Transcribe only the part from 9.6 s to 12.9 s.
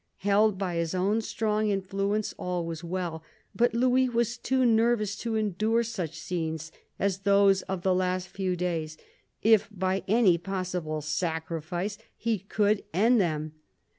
by any possible sacrifice he could